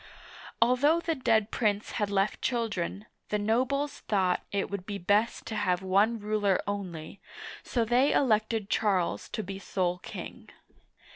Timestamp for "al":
0.63-0.77